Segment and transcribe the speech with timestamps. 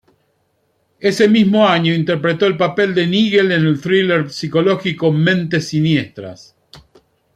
[0.99, 6.55] Ese mismo año interpretó el papel de "Nigel" en el thriller psicológico, "Mentes Siniestras".